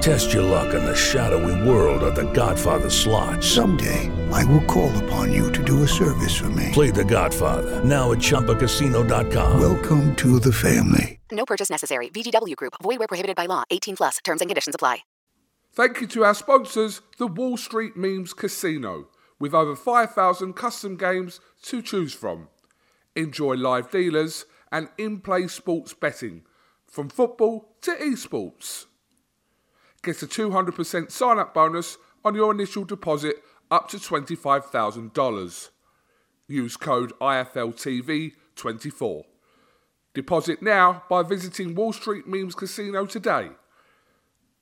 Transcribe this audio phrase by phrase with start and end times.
[0.00, 3.44] Test your luck in the shadowy world of The Godfather slot.
[3.44, 6.70] Someday, I will call upon you to do a service for me.
[6.72, 9.60] Play The Godfather now at ChumbaCasino.com.
[9.60, 11.20] Welcome to the family.
[11.30, 12.08] No purchase necessary.
[12.08, 12.76] VGW Group.
[12.82, 13.64] Void where prohibited by law.
[13.70, 14.16] 18 plus.
[14.24, 15.00] Terms and conditions apply.
[15.74, 21.40] Thank you to our sponsors, the Wall Street Memes Casino, with over 5,000 custom games
[21.64, 22.48] to choose from.
[23.14, 26.42] Enjoy live dealers and in-play sports betting,
[26.86, 28.86] from football to esports.
[30.02, 33.36] Get a 200% sign-up bonus on your initial deposit
[33.70, 35.68] up to $25,000.
[36.48, 39.24] Use code IFLTV24.
[40.14, 43.50] Deposit now by visiting Wall Street Memes Casino today.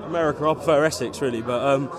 [0.04, 1.90] America, I prefer Essex really, but um,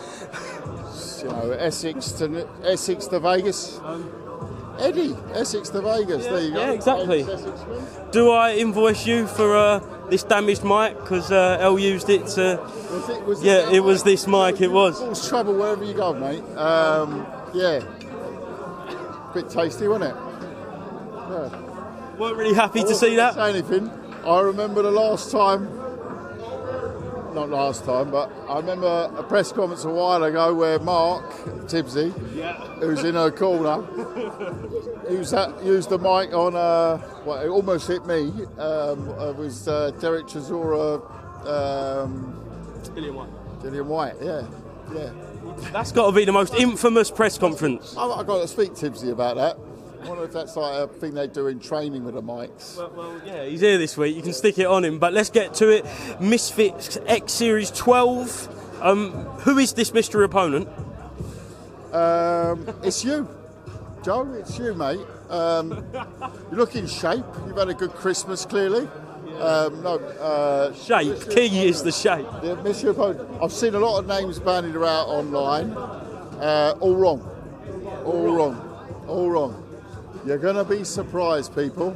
[1.23, 3.79] You know, Essex to Essex to Vegas.
[4.79, 6.25] Eddie, Essex to Vegas.
[6.25, 6.59] there you go.
[6.59, 7.25] yeah, exactly.
[8.11, 12.59] Do I invoice you for uh, this damaged mic because uh, Elle used it to?
[12.91, 14.99] Was it, was Yeah, that it was this mic, it was.
[14.99, 16.43] Cause trouble wherever you go, mate.
[16.55, 17.81] Um, yeah.
[19.33, 20.26] Bit tasty, wasn't it?
[22.17, 22.23] Yeah.
[22.23, 23.35] weren't really happy to see that.
[23.35, 23.89] Say anything.
[24.25, 25.73] I remember the last time.
[27.33, 31.29] Not last time, but I remember a press conference a while ago where Mark
[31.67, 32.11] Tibbsy,
[32.79, 33.85] who's in her corner,
[35.11, 36.55] used that used the mic on.
[36.55, 38.31] Uh, well, it almost hit me.
[38.57, 40.99] Um, it was uh, Derek Chisora,
[41.45, 42.33] um,
[42.95, 43.29] Dillian Whyte.
[43.61, 44.15] Dillian Whyte.
[44.19, 44.47] Yeah,
[44.95, 45.11] yeah.
[45.71, 47.95] That's got to be the most infamous press conference.
[47.95, 49.57] I, I got to speak to Tibbsy about that.
[50.03, 52.77] I wonder if that's like a thing they do in training with the mics.
[52.77, 54.15] Well, well, yeah, he's here this week.
[54.15, 54.99] You can stick it on him.
[54.99, 55.85] But let's get to it.
[56.21, 58.81] Misfits X Series 12.
[58.81, 60.67] Um, who is this mystery opponent?
[61.91, 63.27] Um, it's you,
[64.03, 64.31] Joe.
[64.33, 64.99] It's you, mate.
[65.29, 65.83] Um,
[66.51, 67.25] you look in shape.
[67.47, 68.87] You've had a good Christmas, clearly.
[69.39, 71.29] Um, no, uh, Shape.
[71.29, 72.25] Key is the shape.
[72.41, 73.29] the Monsieur Opponent.
[73.41, 75.71] I've seen a lot of names bandied around online.
[75.73, 77.21] Uh, all wrong.
[78.03, 79.05] All wrong.
[79.07, 79.63] All wrong.
[80.27, 81.95] You're going to be surprised, people.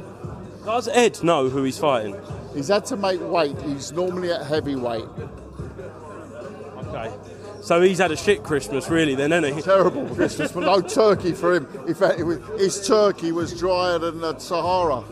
[0.64, 2.16] Does Ed know who he's fighting?
[2.54, 3.60] He's had to make weight.
[3.60, 5.04] He's normally at heavyweight.
[6.78, 7.12] Okay.
[7.60, 9.62] So he's had a shit Christmas, really, then, hasn't he?
[9.62, 11.68] Terrible Christmas, but no turkey for him.
[11.86, 12.20] In fact,
[12.58, 15.04] his turkey was drier than the Sahara.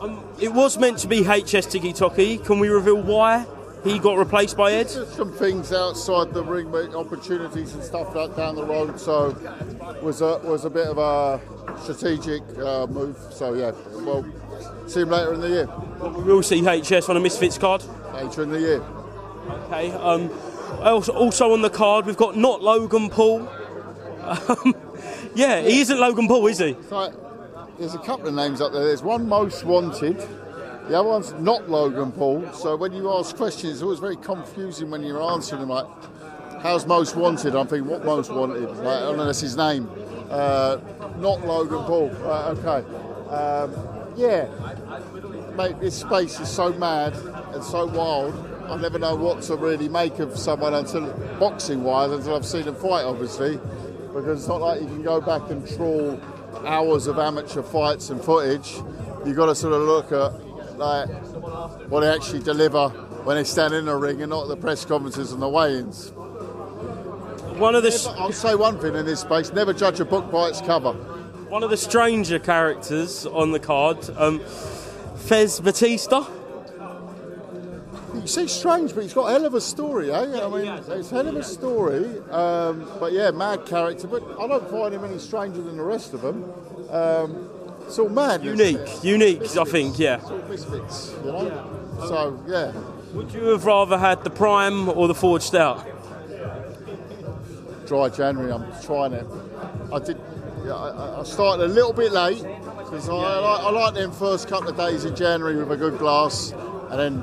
[0.00, 2.44] Um, it was meant to be HS TikkyTokky.
[2.44, 3.46] Can we reveal why
[3.84, 4.88] he got replaced by Ed?
[4.88, 8.98] Some things outside the ring, opportunities and stuff like down the road.
[8.98, 9.36] So
[10.02, 11.40] was a was a bit of a
[11.82, 13.16] strategic uh, move.
[13.30, 13.72] So yeah,
[14.04, 14.24] well,
[14.86, 15.66] see him later in the year.
[15.98, 17.82] Well, we will see HS on a Misfits card.
[18.14, 18.82] Later in the year.
[19.66, 19.92] Okay.
[19.92, 20.30] Um,
[20.80, 23.48] also, also on the card, we've got not Logan Paul.
[24.28, 24.74] Um,
[25.34, 26.74] yeah, he isn't Logan Paul, is he?
[26.90, 27.14] Like
[27.78, 28.84] there's a couple of names up there.
[28.84, 30.22] There's one most wanted.
[30.88, 32.50] The other one's not Logan Paul.
[32.54, 35.68] So when you ask questions, it's always very confusing when you're answering them.
[35.68, 35.86] Like,
[36.62, 37.54] how's most wanted?
[37.54, 38.70] I'm thinking, what most wanted?
[38.78, 39.90] Like, that's his name.
[40.30, 40.78] Uh,
[41.18, 42.10] not Logan Paul.
[42.24, 42.88] Uh, okay.
[43.28, 44.48] Um, yeah,
[45.58, 47.14] mate, this space is so mad
[47.52, 48.34] and so wild.
[48.70, 52.64] I never know what to really make of someone until boxing wise, until I've seen
[52.64, 53.60] them fight, obviously,
[54.14, 56.18] because it's not like you can go back and trawl
[56.66, 58.76] hours of amateur fights and footage.
[59.26, 60.47] You've got to sort of look at
[60.78, 61.08] like
[61.88, 62.88] what they actually deliver
[63.24, 66.12] when they stand in the ring and not the press conferences and the weigh-ins.
[67.58, 70.30] One of the Never- I'll say one thing in this space: never judge a book
[70.30, 70.92] by its cover.
[71.48, 74.38] one of the stranger characters on the card, um,
[75.16, 76.26] Fez Batista.
[78.14, 80.44] You say strange, but he's got a hell of a story, eh?
[80.44, 82.04] I mean, it's a hell of a story.
[82.30, 84.06] Um, but yeah, mad character.
[84.08, 86.44] But I don't find him any stranger than the rest of them.
[86.90, 87.48] Um,
[87.88, 88.44] it's all mad.
[88.44, 90.16] Unique, unique, I think, yeah.
[90.16, 91.84] It's all misfits, you know.
[92.00, 92.72] So yeah,
[93.14, 95.84] Would you have rather had the Prime or the Forged Out?
[97.86, 98.52] dry January.
[98.52, 99.26] I'm trying it.
[99.92, 100.20] I did.
[100.64, 102.42] Yeah, I, I started a little bit late
[102.76, 105.76] because I, I, like, I like them first couple of days in January with a
[105.76, 106.52] good glass,
[106.90, 107.22] and then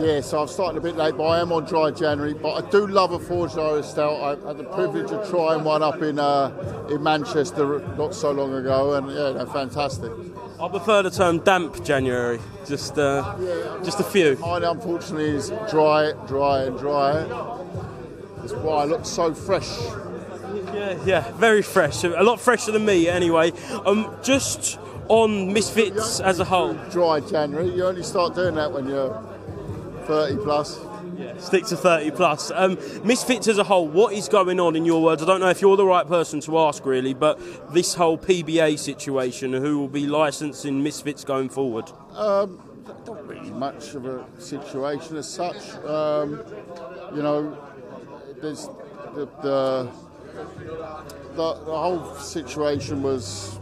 [0.00, 0.20] yeah.
[0.20, 2.34] So I've started a bit late, but I am on dry January.
[2.34, 4.20] But I do love a forged Irish stout.
[4.20, 8.54] I had the privilege of trying one up in uh, in Manchester not so long
[8.54, 10.12] ago, and yeah, they're fantastic.
[10.60, 13.36] I prefer the term damp January, just uh,
[13.84, 14.36] just a few.
[14.36, 17.24] Mine, unfortunately, is dry, dry, and dry.
[18.38, 19.68] That's why I look so fresh.
[20.72, 22.04] Yeah, yeah, very fresh.
[22.04, 23.52] A lot fresher than me, anyway.
[23.84, 26.74] Um, just on Misfits as a whole.
[26.90, 27.70] Dry January.
[27.70, 29.10] You only start doing that when you're
[30.06, 30.80] 30 plus.
[31.16, 32.50] Yeah, Stick to 30 plus.
[32.54, 35.22] Um, Misfits as a whole, what is going on in your words?
[35.22, 37.38] I don't know if you're the right person to ask, really, but
[37.72, 41.90] this whole PBA situation, who will be licensing Misfits going forward?
[42.12, 42.60] Um,
[43.06, 45.74] not really much of a situation as such.
[45.84, 46.42] Um,
[47.14, 47.56] you know,
[48.40, 48.68] there's
[49.14, 49.90] the, the,
[51.34, 53.58] the, the whole situation was,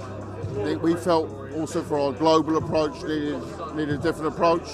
[0.80, 3.42] we felt also for our global approach needed,
[3.74, 4.68] needed a different approach.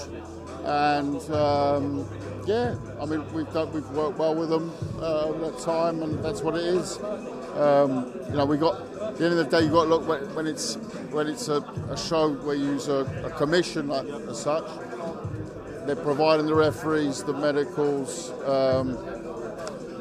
[0.65, 2.09] And um,
[2.47, 6.23] yeah, I mean, we've, done, we've worked well with them uh, over that time, and
[6.25, 6.99] that's what it is.
[7.57, 10.07] Um, you know, we got at the end of the day, you've got to look
[10.07, 10.77] when, when it's
[11.11, 11.61] when it's a,
[11.91, 14.65] a show where you use a, a commission like, as such.
[15.87, 18.99] They're providing the referees, the medicals, um,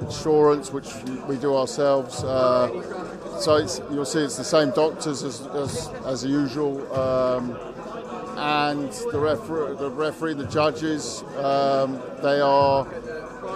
[0.01, 0.93] insurance, which
[1.27, 2.23] we do ourselves.
[2.23, 3.57] Uh, so
[3.91, 6.93] you'll see it's the same doctors as, as, as usual.
[6.93, 7.57] Um,
[8.37, 12.85] and the referee, the referee, the judges, um, they are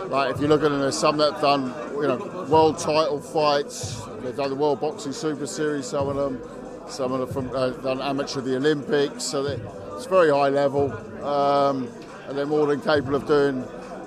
[0.08, 3.22] like if you look at them, there's some that have done you know world title
[3.22, 4.02] fights.
[4.22, 5.88] They've done the World Boxing Super Series.
[5.88, 6.42] Some of them,
[6.88, 9.24] some of them from uh, done amateur the Olympics.
[9.24, 9.62] So they,
[9.96, 10.92] it's very high level,
[11.26, 11.88] um,
[12.28, 13.64] and they're more than capable of doing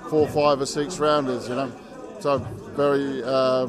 [0.09, 1.49] four, five, or six rounders.
[1.49, 1.71] You know,
[2.19, 2.39] so
[2.75, 3.67] very uh,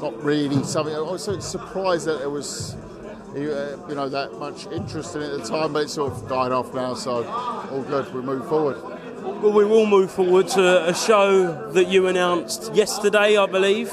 [0.00, 0.94] not really something.
[0.94, 2.76] I was surprised that it was
[3.34, 6.28] you uh, know that much interest in it at the time, but it's sort of
[6.28, 6.94] died off now.
[6.94, 8.12] So all good.
[8.14, 8.82] We move forward.
[9.22, 13.90] Well, we will move forward to a show that you announced yesterday, I believe,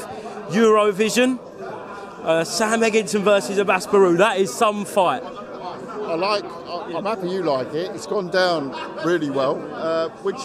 [0.49, 1.39] Eurovision.
[2.23, 4.17] Uh, Sam Eggington versus Abass Baraou.
[4.17, 5.23] That is some fight.
[5.23, 6.43] I like.
[6.95, 7.91] I'm happy you like it.
[7.93, 8.71] It's gone down
[9.05, 9.61] really well.
[9.73, 10.37] Uh, which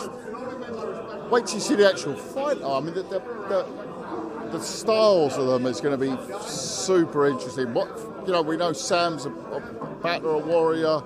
[1.31, 2.63] wait till you see the actual fight.
[2.63, 7.73] I mean, the, the, the, the styles of them is going to be super interesting.
[7.73, 7.89] What
[8.27, 11.03] you know, we know Sam's a, a battler, a warrior.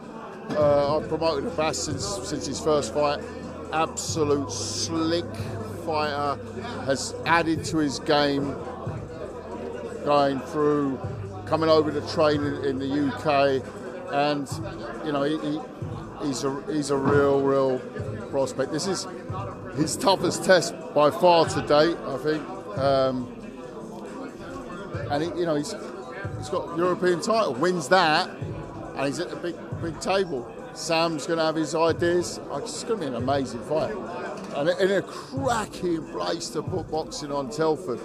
[0.50, 3.20] Uh, I've promoted Abass since since his first fight.
[3.72, 5.24] Absolute slick
[5.84, 6.38] fighter
[6.84, 8.54] has added to his game
[10.04, 11.00] going through,
[11.46, 13.62] coming over to train in, in the UK,
[14.12, 14.48] and
[15.04, 15.60] you know he, he,
[16.26, 17.78] he's a he's a real real
[18.30, 18.72] prospect.
[18.72, 19.06] This is
[19.74, 22.48] his toughest test by far to date, I think.
[22.78, 23.32] Um,
[25.10, 25.74] and he, you know he's
[26.38, 30.52] he's got European title, wins that, and he's at the big big table.
[30.74, 32.38] Sam's going to have his ideas.
[32.50, 33.94] Oh, It's going to be an amazing fight,
[34.56, 38.00] and in a cracking place to put boxing on Telford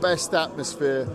[0.00, 1.08] best atmosphere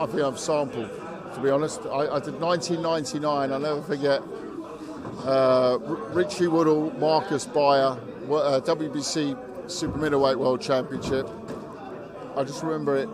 [0.00, 0.90] I think I've sampled.
[1.34, 3.52] To be honest, I, I did 1999.
[3.52, 4.20] I'll never forget.
[5.24, 5.78] Uh,
[6.12, 11.28] Richie Woodall, Markus Beyer, uh, WBC Super Middleweight World Championship.
[12.36, 13.08] I just remember it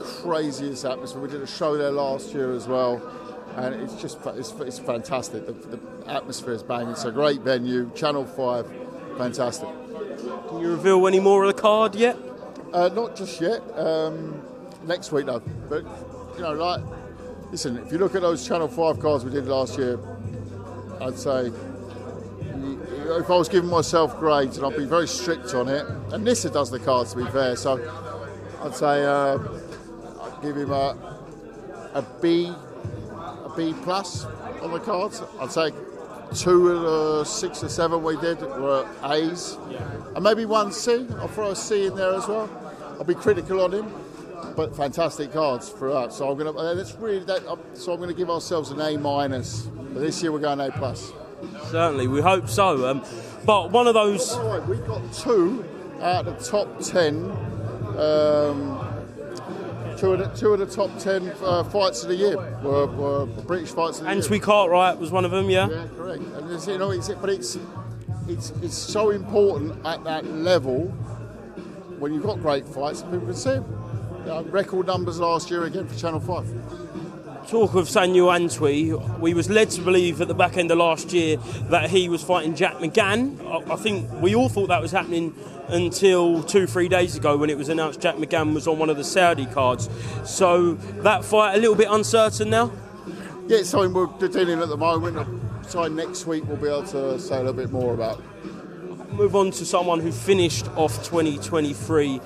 [0.00, 1.20] craziest atmosphere.
[1.22, 3.00] We did a show there last year as well,
[3.56, 5.46] and it's just it's, it's fantastic.
[5.46, 5.80] The, the
[6.10, 6.90] atmosphere is banging.
[6.90, 7.90] It's a great venue.
[7.94, 8.66] Channel Five,
[9.16, 9.68] fantastic.
[10.48, 12.16] Can you reveal any more of the card yet?
[12.72, 13.62] Uh, not just yet.
[13.78, 14.42] Um,
[14.84, 15.42] next week though.
[15.68, 15.84] But
[16.36, 16.82] you know, like
[17.50, 19.98] listen, if you look at those Channel 5 cards we did last year,
[21.00, 21.50] I'd say
[23.18, 26.50] if I was giving myself grades, and I'd be very strict on it, and Nisse
[26.52, 27.78] does the cards to be fair, so
[28.62, 29.38] I'd say uh,
[30.42, 30.96] give him a,
[31.94, 34.24] a B, a B plus
[34.62, 35.22] on the cards.
[35.40, 35.72] I'd say
[36.34, 39.56] two of the six or seven we did were A's,
[40.14, 41.06] and maybe one C.
[41.18, 42.48] I'll throw a C in there as well.
[42.98, 43.92] I'll be critical on him,
[44.56, 46.18] but fantastic cards for us.
[46.18, 46.52] So I'm gonna.
[46.52, 47.42] uh, That's really that.
[47.74, 49.62] So I'm going to give ourselves an A minus.
[49.62, 51.12] But this year we're going A plus.
[51.70, 52.86] Certainly, we hope so.
[52.88, 53.02] Um,
[53.46, 54.36] but one of those.
[54.36, 55.64] The way, we got two
[56.02, 57.30] out of the top ten.
[57.98, 58.79] Um,
[60.00, 63.26] two, of the, two of the top ten uh, fights of the year were, were
[63.26, 64.40] British fights of the year.
[64.40, 65.68] Cartwright was one of them, yeah?
[65.68, 66.22] Yeah, correct.
[66.22, 67.58] And it's, you know, it's, but it's,
[68.28, 70.86] it's it's so important at that level
[71.98, 73.76] when you've got great fights, people can see them.
[74.20, 76.48] You know, record numbers last year again for Channel Five.
[77.48, 81.12] Talk of Samuel Antwi, we was led to believe at the back end of last
[81.12, 81.36] year
[81.68, 83.44] that he was fighting Jack McGann.
[83.44, 85.34] I, I think we all thought that was happening
[85.68, 88.96] until two, three days ago when it was announced Jack McGann was on one of
[88.96, 89.88] the Saudi cards.
[90.24, 92.72] So that fight a little bit uncertain now.
[93.48, 95.42] Yeah, it's something we're dealing with at the moment.
[95.66, 98.22] So next week we'll be able to say a little bit more about.
[99.12, 102.20] Move on to someone who finished off 2023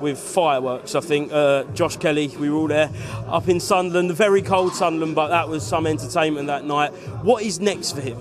[0.00, 0.94] with fireworks.
[0.94, 2.28] I think uh, Josh Kelly.
[2.28, 2.90] We were all there
[3.26, 6.92] up in Sunderland, very cold Sunderland, but that was some entertainment that night.
[7.22, 8.18] What is next for him?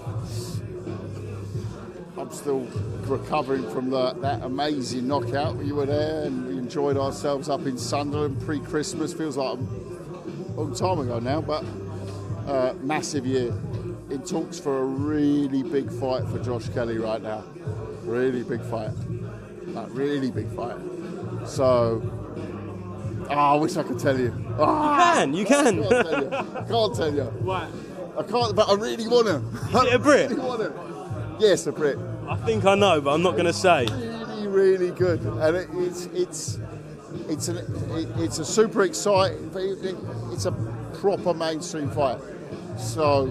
[2.17, 2.67] I'm still
[3.07, 5.55] recovering from the, that amazing knockout.
[5.55, 9.13] We were there and we enjoyed ourselves up in Sunderland pre-Christmas.
[9.13, 11.63] Feels like a long time ago now, but
[12.48, 13.53] uh, massive year.
[14.09, 17.43] In talks for a really big fight for Josh Kelly right now.
[18.03, 18.91] Really big fight.
[19.67, 20.75] Like really big fight.
[21.49, 22.01] So,
[23.29, 24.33] oh, I wish I could tell you.
[24.59, 25.89] Ah, You can, you I can.
[25.89, 26.29] can't tell you.
[26.31, 27.23] I can't tell you.
[27.41, 27.69] Right.
[28.17, 29.77] I can't, but I really want to.
[29.77, 30.29] Is it a Brit?
[30.31, 31.37] Really want to.
[31.39, 31.97] Yes, a Brit.
[32.27, 33.85] I think I know, but I'm not going to say.
[33.87, 36.59] really, really good, and it, it's it's
[37.27, 39.49] it's an, it, it's a super exciting.
[39.55, 39.95] it- it-
[40.31, 40.51] It's a
[40.99, 42.19] proper mainstream fight.
[42.77, 43.25] So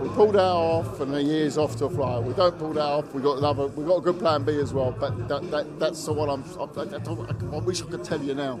[0.00, 2.20] we pulled that off, and the year's off to a flyer.
[2.20, 3.12] We don't pull that off.
[3.14, 3.66] We got another.
[3.68, 4.92] We got a good plan B as well.
[4.92, 6.44] But that, that that's the one I'm.
[6.58, 8.60] I, I, don't- I wish I could tell you now.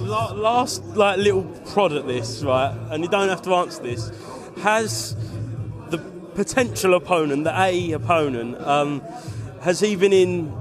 [0.00, 2.76] Last like little prod at this, right?
[2.90, 4.10] And you don't have to answer this.
[4.62, 5.16] Has
[5.88, 5.98] the
[6.34, 9.00] potential opponent, the A opponent, um,
[9.62, 10.52] has he been in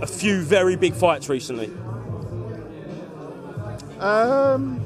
[0.00, 1.70] a few very big fights recently?
[4.00, 4.80] Um,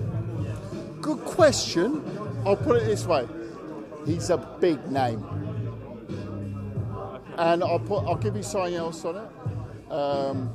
[1.01, 2.03] good question.
[2.45, 3.27] I'll put it this way:
[4.09, 5.25] he's a big name,
[7.37, 8.05] and I'll put.
[8.05, 9.93] I'll give you something else on it.
[9.93, 10.53] Um,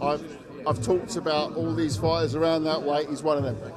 [0.00, 3.08] I've I've talked about all these fighters around that weight.
[3.08, 3.72] He's one of them.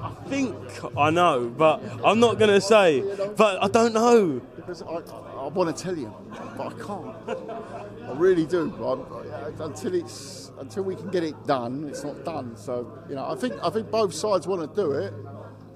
[0.00, 0.56] I think
[0.96, 3.02] I know, but I'm not going to say.
[3.36, 4.40] But I don't know.
[4.54, 6.14] Because I, I, want to tell you,
[6.56, 8.08] but I can't.
[8.08, 8.72] I really do.
[8.84, 12.56] I, until it's until we can get it done, it's not done.
[12.56, 15.12] So you know, I think I think both sides want to do it,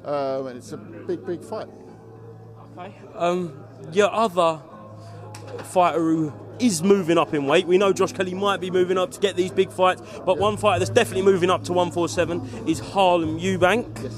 [0.05, 1.69] um, and it's a big, big fight.
[3.15, 4.61] Um, your other
[5.65, 7.67] fighter who is moving up in weight.
[7.67, 10.57] We know Josh Kelly might be moving up to get these big fights, but one
[10.57, 14.11] fighter that's definitely moving up to 147 is Harlem Eubank.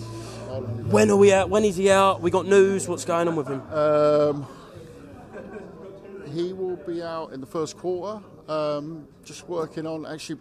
[0.91, 1.51] When are we out?
[1.51, 2.21] When is he out?
[2.21, 2.89] We got news.
[2.89, 3.61] What's going on with him?
[3.73, 4.47] Um,
[6.33, 8.23] he will be out in the first quarter.
[8.49, 10.07] Um, just working on.
[10.07, 10.41] Actually,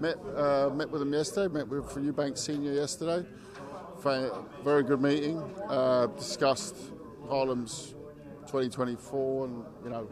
[0.00, 1.52] met uh, met with him yesterday.
[1.52, 3.26] Met with Eubank Senior yesterday.
[4.02, 5.38] Very good meeting.
[5.68, 6.74] Uh, discussed
[7.28, 7.94] Harlem's
[8.46, 10.08] 2024 and you know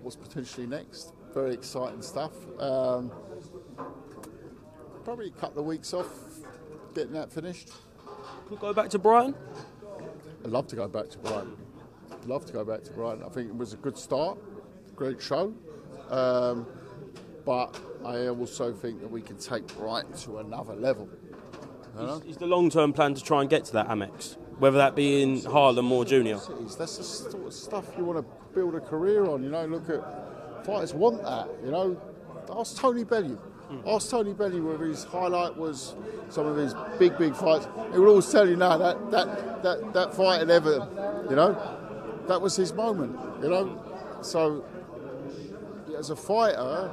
[0.00, 1.12] what's potentially next.
[1.34, 2.32] Very exciting stuff.
[2.58, 3.10] Um,
[5.04, 6.08] probably a couple of weeks off
[6.94, 7.70] getting that finished.
[8.48, 9.34] Could go back to Brighton.
[10.42, 11.54] I'd love to go back to Brighton.
[12.24, 13.22] Love to go back to Brighton.
[13.24, 14.38] I think it was a good start,
[14.96, 15.52] great show.
[16.08, 16.66] Um,
[17.44, 21.08] but I also think that we can take Brighton to another level.
[21.98, 25.22] Is, is the long-term plan to try and get to that Amex, whether that be
[25.22, 26.38] in Harlem or Junior?
[26.38, 29.42] Cities, That's the sort of stuff you want to build a career on.
[29.42, 31.48] You know, look at fighters want that.
[31.64, 32.00] You know,
[32.50, 33.36] ask Tony Bellew.
[33.36, 33.88] Hmm.
[33.88, 35.94] Ask Tony Bellew whether his highlight was
[36.28, 37.66] some of his big, big fights.
[37.92, 40.88] He would always tell you, no, that that that that fight at Everton,
[41.30, 43.18] you know, that was his moment.
[43.42, 44.64] You know, so
[45.96, 46.90] as a fighter,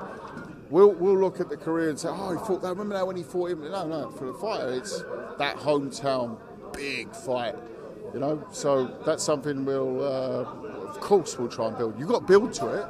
[0.72, 2.70] we'll we'll look at the career and say, oh, he fought that.
[2.70, 3.62] Remember that when he fought him?
[3.70, 4.10] No, no.
[4.12, 5.04] For the fighter, it's
[5.38, 6.38] that hometown
[6.74, 7.56] big fight.
[8.13, 11.98] You know, so that's something we'll, uh, of course, we'll try and build.
[11.98, 12.86] You've got to build to it.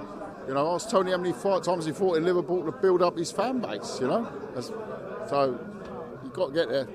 [0.48, 3.18] You know, ask Tony how many fight times he fought in Liverpool to build up
[3.18, 4.00] his fan base.
[4.02, 4.24] You know,
[4.56, 4.72] That's-
[5.30, 5.60] so
[6.24, 6.88] you've got to get there.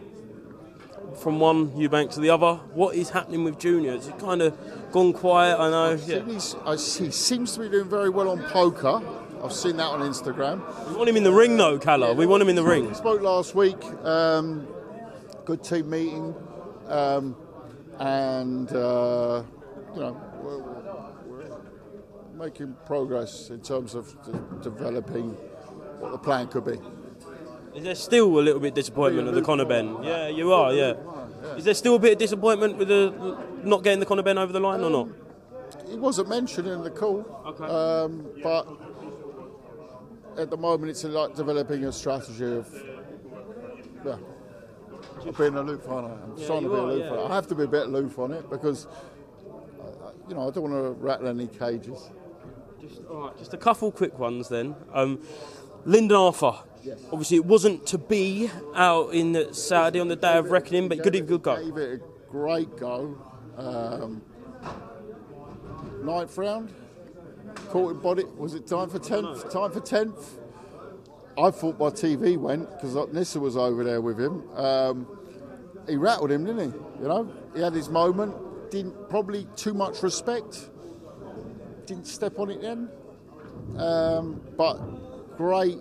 [1.22, 3.92] From one Eubank to the other, what is happening with Junior?
[3.94, 4.58] It's kind of
[4.90, 5.58] gone quiet.
[5.58, 5.90] I know.
[6.04, 6.24] Yeah.
[6.66, 9.00] I, he seems to be doing very well on poker.
[9.46, 10.60] I've seen that on Instagram.
[10.90, 12.16] We want him in the ring, though, Kalle.
[12.16, 12.88] We want him in the ring.
[12.88, 13.80] We spoke last week.
[14.04, 14.66] Um,
[15.44, 16.34] good team meeting,
[16.88, 17.36] um,
[18.00, 19.44] and uh,
[19.94, 20.58] you know we're,
[21.28, 21.58] we're
[22.44, 25.30] making progress in terms of de- developing
[26.00, 26.80] what the plan could be.
[27.76, 30.02] Is there still a little bit of disappointment at the Conor Benn?
[30.02, 30.72] Yeah, you are.
[30.72, 30.94] Yeah.
[31.56, 34.52] Is there still a bit of disappointment with the not getting the Conor Benn over
[34.52, 35.08] the line or not?
[35.88, 37.64] It wasn't mentioned in the call, Okay.
[37.64, 38.66] um, but
[40.38, 42.68] at the moment it's like developing a strategy of
[44.04, 44.16] yeah,
[45.38, 46.18] being aloof on it.
[46.22, 47.10] I'm Yeah, trying to be are, aloof yeah.
[47.10, 47.30] on it.
[47.30, 48.86] I have to be a bit aloof on it because
[50.28, 52.10] you know I don't want to rattle any cages.
[52.80, 54.76] Just, all right, just a couple quick ones then.
[54.92, 55.20] Um,
[55.84, 56.52] Lyndon Arthur.
[57.10, 61.26] Obviously, it wasn't to be out in Saturday on the day of reckoning, but good,
[61.26, 61.56] good go.
[61.56, 63.18] Gave it a great go.
[63.56, 64.22] Um,
[66.04, 66.72] ninth round,
[67.70, 68.24] caught body.
[68.36, 69.50] Was it time for tenth?
[69.50, 70.38] Time for tenth.
[71.38, 74.48] I thought my TV went because Nisse was over there with him.
[74.56, 75.06] Um,
[75.86, 77.02] he rattled him, didn't he?
[77.02, 78.34] You know, he had his moment.
[78.70, 80.70] Didn't probably too much respect.
[81.86, 82.88] Didn't step on it then.
[83.76, 84.76] Um, but
[85.36, 85.78] great,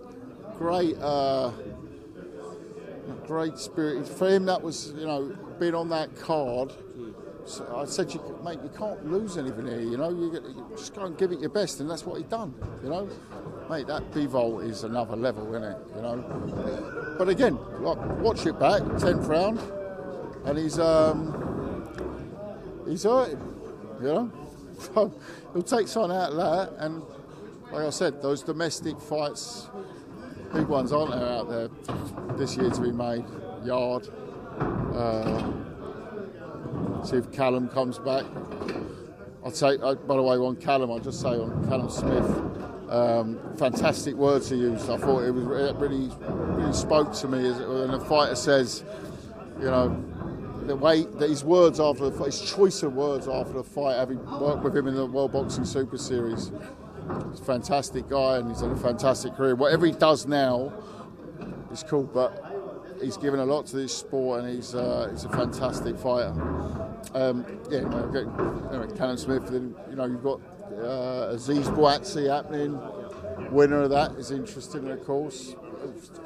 [0.57, 0.97] great.
[0.99, 1.51] Uh,
[3.25, 4.45] great spirit for him.
[4.45, 6.73] That was, you know, being on that card.
[7.75, 9.79] I said, you, mate, you can't lose anything here.
[9.79, 12.23] You know, you, you just go and give it your best, and that's what he
[12.23, 12.53] done.
[12.83, 13.09] You know,
[13.69, 15.77] mate, that Bivol is another level, isn't it?
[15.95, 19.59] You know, but again, like, watch it back, tenth round,
[20.45, 21.85] and he's um,
[22.87, 23.41] he's hurting.
[24.01, 24.31] You know,
[24.79, 25.13] so
[25.53, 27.03] he'll take something out of that, and
[27.71, 29.67] like I said, those domestic fights
[30.55, 31.69] big ones aren't there out there
[32.37, 33.25] this year to be made.
[33.65, 34.07] Yard.
[34.57, 35.51] Uh,
[37.05, 38.25] see if Callum comes back.
[39.45, 43.39] I'd say, uh, by the way, on Callum, I'll just say on Callum Smith, um,
[43.57, 44.89] fantastic words he used.
[44.89, 48.83] I thought it was really, really spoke to me as when a fighter says,
[49.59, 50.03] you know,
[50.65, 54.23] the way that his words after the his choice of words after the fight, having
[54.39, 56.51] worked with him in the World Boxing Super Series.
[57.29, 59.53] He's a fantastic guy and he's had a fantastic career.
[59.53, 60.73] Whatever he does now
[61.71, 62.43] is cool, but
[63.01, 66.33] he's given a lot to this sport and he's uh, he's a fantastic fighter.
[67.13, 69.49] Um, yeah, you know, anyway, Smith.
[69.51, 72.79] You know you've got uh, Azeez Buatsi happening.
[73.51, 75.55] Winner of that is interesting, of course.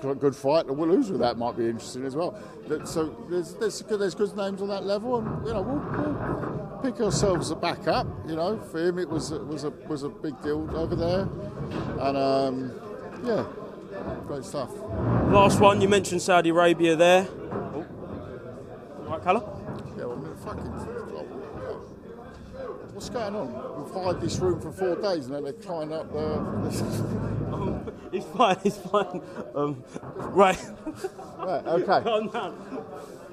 [0.01, 0.67] Good fight.
[0.67, 2.39] The loser of that might be interesting as well.
[2.86, 6.79] So there's there's good, there's good names on that level, and you know we'll, we'll
[6.82, 8.08] pick ourselves back up.
[8.27, 11.27] You know, for him it was it was a was a big deal over there,
[11.99, 12.71] and um,
[13.23, 13.45] yeah,
[14.27, 14.71] great stuff.
[15.31, 17.27] Last one, you mentioned Saudi Arabia there.
[17.29, 17.85] Oh.
[18.99, 19.93] Right, Kalle?
[19.97, 20.99] Yeah, well, I mean, fucking.
[22.93, 23.83] What's going on?
[23.83, 27.19] We've hired this room for four days and then they climb up the.
[28.12, 29.21] It's fine, it's fine.
[29.53, 29.83] Um,
[30.31, 30.57] right.
[31.38, 32.01] right, okay.
[32.03, 32.85] Calm down.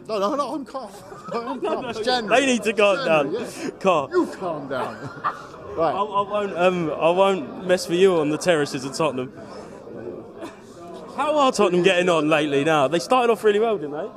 [0.07, 0.91] No, no, no, I'm calm.
[1.33, 1.85] I'm calm.
[1.87, 2.41] It's January.
[2.41, 3.33] They need to calm down.
[3.33, 3.71] Yeah.
[3.81, 4.11] Calm.
[4.11, 4.97] You calm down.
[5.77, 5.95] Right.
[5.95, 6.57] I won't.
[6.57, 9.31] Um, I won't mess with you on the terraces at Tottenham.
[11.17, 12.63] How are Tottenham getting on lately?
[12.65, 14.09] Now they started off really well, didn't they?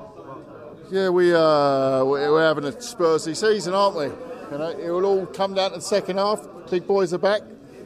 [0.92, 4.06] Yeah, we, uh, we- we're having a Spursy season, aren't we?
[4.06, 6.46] You know, it will all come down to the second half.
[6.70, 7.42] Big boys are back,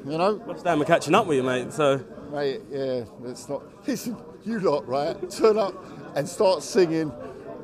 [0.05, 0.35] you know.
[0.47, 1.73] West Ham are catching up with you, mate.
[1.73, 1.99] So
[2.31, 3.61] Mate, yeah, it's not.
[3.87, 5.29] Listen, you lot, right?
[5.29, 5.75] Turn up
[6.15, 7.11] and start singing.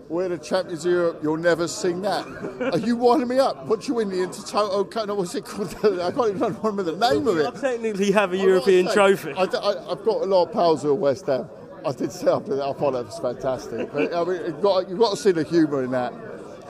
[0.10, 1.20] We're the champions of Europe.
[1.22, 2.26] You'll never sing that.
[2.74, 3.68] Are you winding me up?
[3.68, 5.06] What you win the Intertoto?
[5.06, 5.70] No, what's it called?
[6.02, 7.46] I can't even remember the name of it.
[7.46, 9.34] I technically have a I've European say, trophy.
[9.34, 11.48] I, have got a lot of pals who are West Ham.
[11.86, 13.94] I did say after that, I thought that was fantastic.
[13.94, 16.12] But, I mean, you've got, you've got to see the humour in that.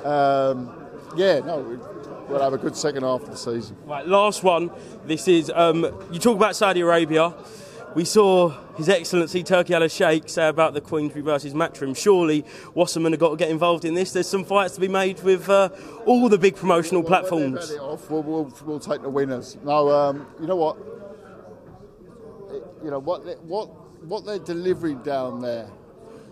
[0.05, 0.75] Um,
[1.15, 1.77] yeah, no, we-
[2.27, 3.77] we'll have a good second half of the season.
[3.85, 4.69] Right, last one.
[5.05, 7.33] This is um, you talk about Saudi Arabia.
[7.95, 11.97] We saw His Excellency Turki Al Sheikh say about the Queensberry versus Matchroom.
[11.97, 14.13] Surely Wasserman have got to get involved in this.
[14.13, 15.67] There's some fights to be made with uh,
[16.05, 17.73] all the big promotional platforms.
[17.73, 19.57] off, we'll, we'll, we'll take the winners.
[19.65, 20.77] Now, um, you know what?
[22.55, 23.25] It- you know what?
[23.25, 23.65] They, what
[24.05, 25.69] what they're delivering down there.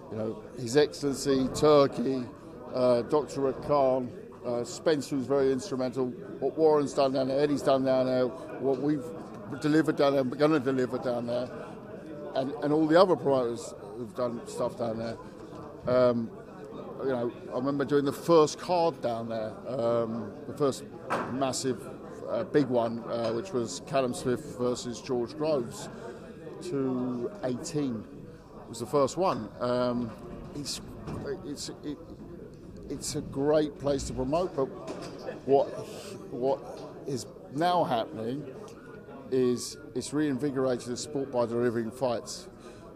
[0.10, 2.23] You know, His Excellency Turki,
[2.73, 3.51] uh, Dr.
[3.51, 4.10] Khan,
[4.45, 6.05] uh, Spencer was very instrumental.
[6.39, 9.03] What Warren's done down there, Eddie's done down there, what we've
[9.62, 11.49] delivered down there, we're going to deliver down there,
[12.38, 15.17] and, and all the other promoters who've done stuff down there.
[15.88, 16.30] Um,
[17.02, 20.84] you know, I remember doing the first card down there, um, the first
[21.32, 21.82] massive,
[22.30, 25.89] uh, big one, uh, which was Callum Smith versus George Groves,
[26.63, 28.04] to 18
[28.67, 29.50] was the first one.
[29.60, 30.12] Um,
[30.56, 30.82] he's
[31.45, 31.97] it's it,
[32.89, 34.56] it's a great place to promote.
[34.56, 34.65] But
[35.45, 35.67] what
[36.32, 36.60] what
[37.08, 38.43] is now happening
[39.31, 42.47] is it's reinvigorated the sport by delivering fights.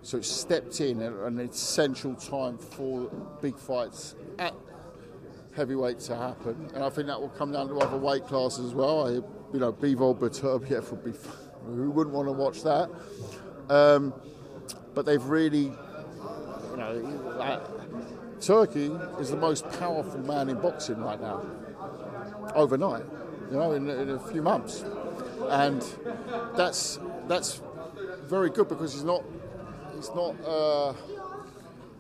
[0.04, 4.54] So it's stepped in at an essential time for big fights at
[5.56, 8.74] heavyweight to happen, and I think that will come down to other weight classes as
[8.74, 9.08] well.
[9.08, 11.14] I, you know, Bivol Beterbiev would be,
[11.66, 12.90] who wouldn't want to watch that?
[13.70, 14.14] Um,
[14.96, 15.72] but they've really,
[16.72, 17.62] you know,
[18.40, 18.86] Turki
[19.20, 21.46] is the most powerful man in boxing right now.
[22.56, 23.04] Overnight,
[23.52, 24.84] you know, in, in a few months,
[25.50, 25.82] and
[26.56, 27.62] that's that's
[28.24, 29.24] very good because he's not
[29.96, 30.36] he's not.
[30.46, 30.94] Uh,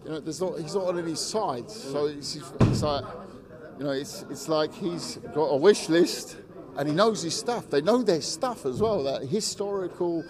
[0.03, 3.05] you know, there's not, he's not on any sides, so it's, it's like
[3.77, 6.37] you know, it's it's like he's got a wish list,
[6.77, 7.69] and he knows his stuff.
[7.69, 9.03] They know their stuff as well.
[9.03, 10.23] That historical.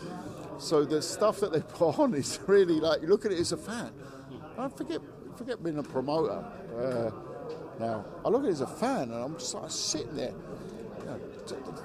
[0.58, 3.52] So the stuff that they put on is really like you look at it as
[3.52, 3.92] a fan.
[4.58, 5.02] I forget
[5.38, 6.44] forget being a promoter.
[6.78, 7.12] Uh,
[7.80, 10.34] now I look at it as a fan, and I'm just like sitting there.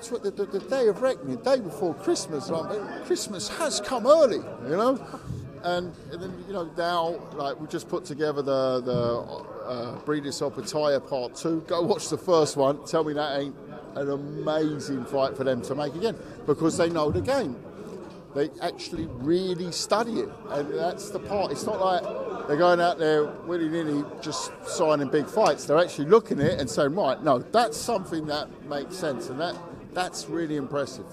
[0.06, 2.50] You know, the, the, the, day of reckoning, the day before Christmas.
[3.06, 5.04] Christmas has come early, you know.
[5.62, 10.40] And, and, then you know now, like we just put together the the uh, Briedis
[10.48, 11.64] Opetaia Part 2.
[11.66, 12.84] Go watch the first one.
[12.86, 13.56] Tell me that ain't
[13.96, 16.16] an amazing fight for them to make again
[16.46, 17.56] because they know the game.
[18.34, 21.52] They actually really study it, and that's the part.
[21.52, 25.64] It's not like they're going out there willy nilly just signing big fights.
[25.64, 29.40] They're actually looking at it and saying, right, no, that's something that makes sense, and
[29.40, 29.56] that
[29.96, 31.06] that's really impressive.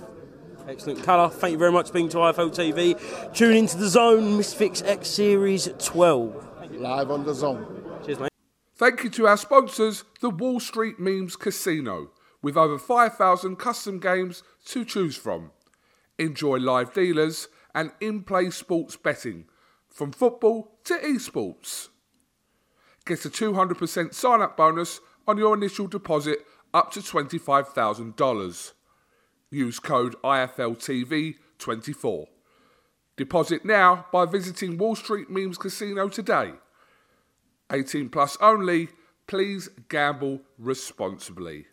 [0.67, 1.29] Excellent Kalle.
[1.29, 3.33] Thank you very much for being to IFL TV.
[3.33, 6.71] Tune into the Zone Misfits X Series 12.
[6.73, 7.65] Live on the Zone.
[8.05, 8.29] Cheers, mate.
[8.75, 14.43] Thank you to our sponsors, the Wall Street Memes Casino, with over 5,000 custom games
[14.65, 15.51] to choose from.
[16.19, 19.45] Enjoy live dealers and in play sports betting,
[19.87, 21.87] from football to esports.
[23.05, 26.39] Get a 200% sign up bonus on your initial deposit
[26.73, 28.73] up to $25,000.
[29.51, 32.25] Use code IFLTV24.
[33.15, 36.53] Deposit now by visiting Wall Street Memes Casino today.
[37.71, 38.89] 18 plus only.
[39.27, 41.67] Please gamble responsibly.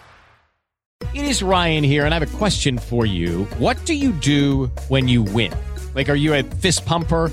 [1.14, 3.44] It is Ryan here, and I have a question for you.
[3.56, 5.54] What do you do when you win?
[5.94, 7.32] Like, are you a fist pumper?